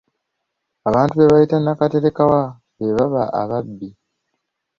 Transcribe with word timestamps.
Abantu 0.89 1.13
be 1.17 1.29
bayita 1.31 1.57
nakaterekawa 1.59 2.41
be 2.77 2.87
baba 2.97 3.23
ababbi. 3.41 3.89